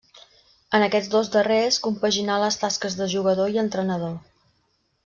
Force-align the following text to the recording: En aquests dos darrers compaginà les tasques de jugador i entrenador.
En 0.77 0.85
aquests 0.85 1.09
dos 1.15 1.29
darrers 1.35 1.77
compaginà 1.89 2.39
les 2.45 2.59
tasques 2.65 2.99
de 3.03 3.13
jugador 3.17 3.57
i 3.59 3.63
entrenador. 3.69 4.19